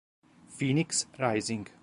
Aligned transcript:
Phoenix 0.49 1.05
Rising 1.19 1.67